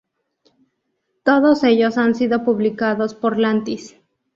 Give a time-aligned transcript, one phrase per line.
[1.23, 3.97] Todos ellos han sido publicados por Lantis.